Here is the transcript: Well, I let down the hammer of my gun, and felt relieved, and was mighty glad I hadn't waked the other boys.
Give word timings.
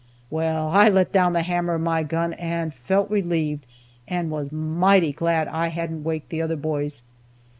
Well, 0.31 0.69
I 0.69 0.89
let 0.89 1.11
down 1.11 1.33
the 1.33 1.43
hammer 1.43 1.75
of 1.75 1.81
my 1.81 2.01
gun, 2.01 2.33
and 2.33 2.73
felt 2.73 3.11
relieved, 3.11 3.67
and 4.07 4.31
was 4.31 4.51
mighty 4.51 5.11
glad 5.11 5.47
I 5.47 5.67
hadn't 5.67 6.03
waked 6.03 6.29
the 6.29 6.41
other 6.41 6.55
boys. 6.57 7.03